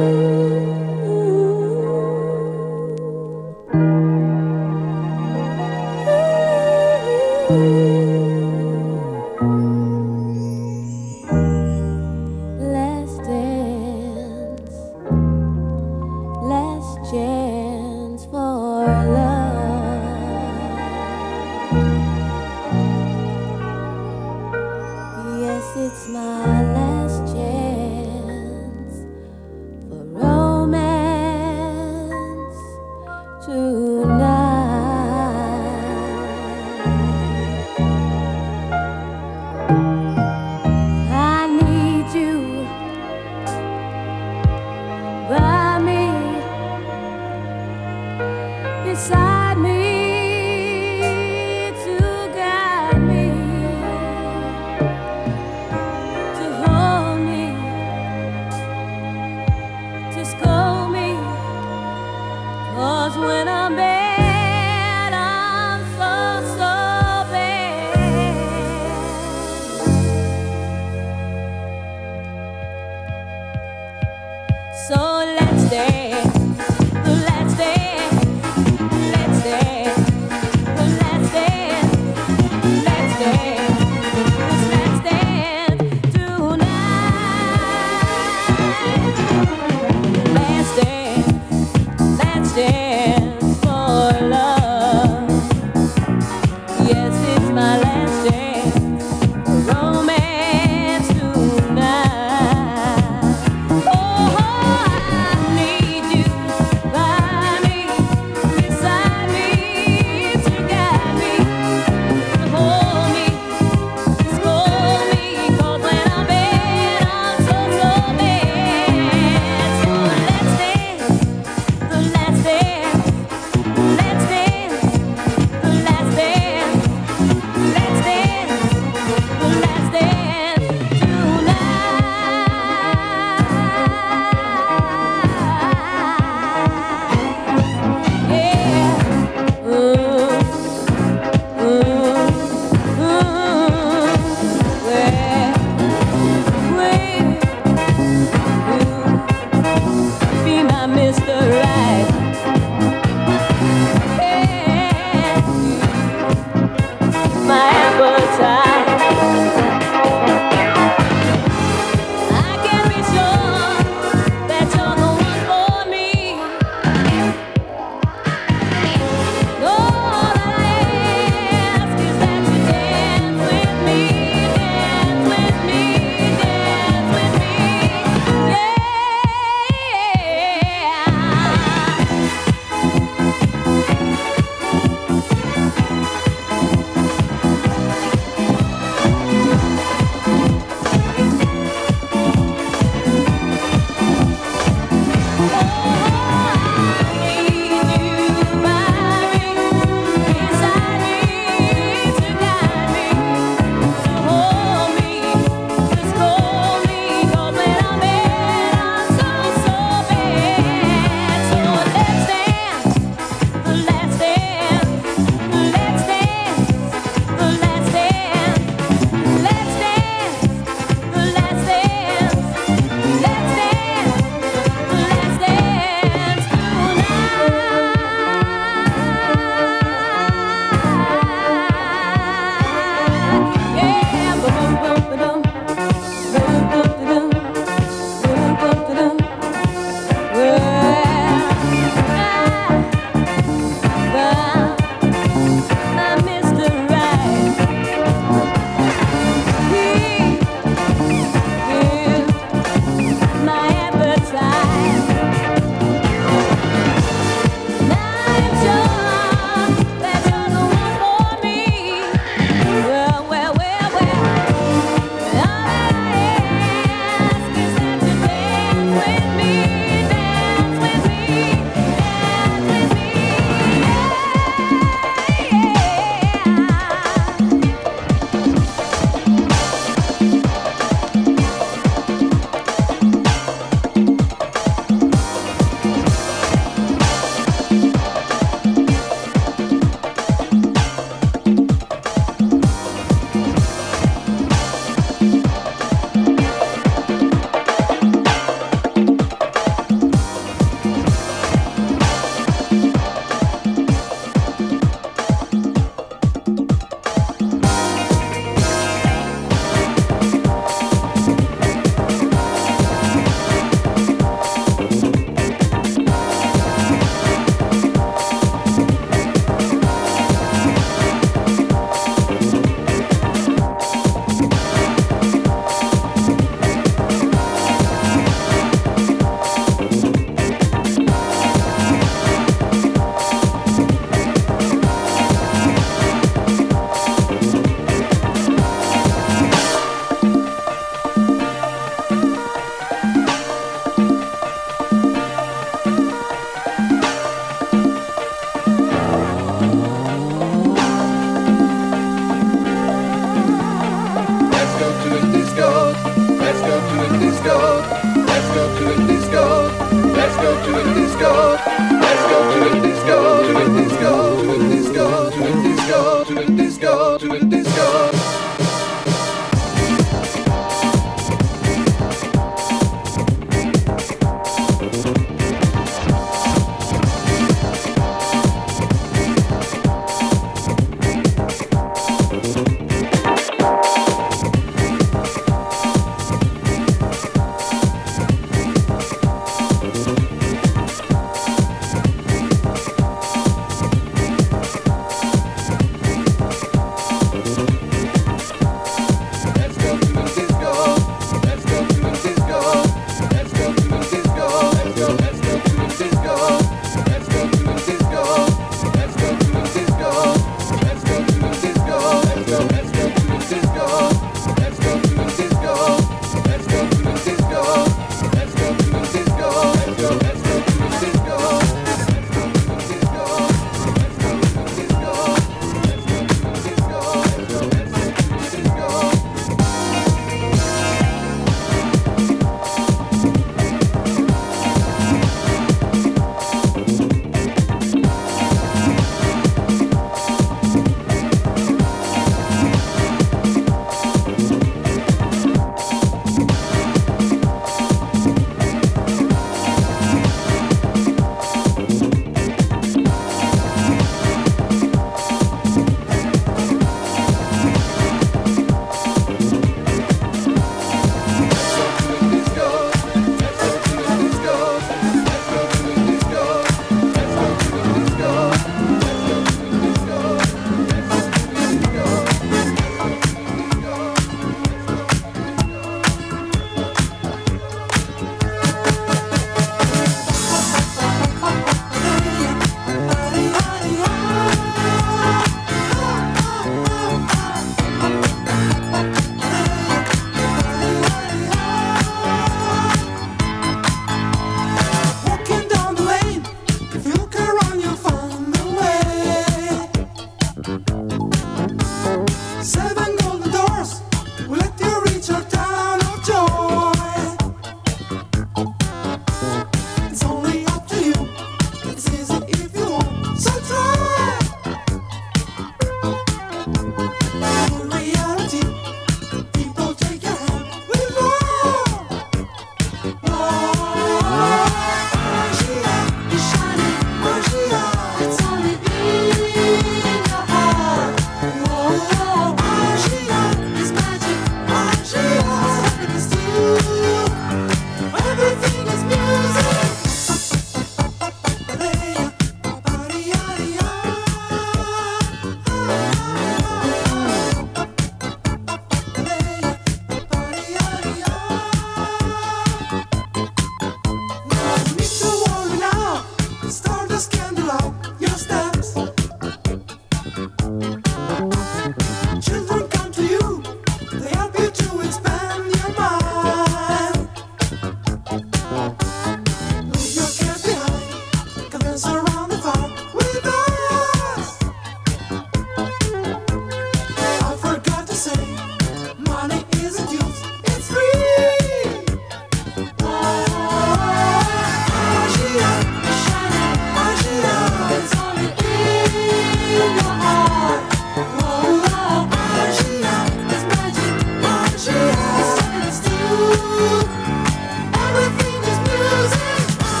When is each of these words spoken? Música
Música 0.00 0.59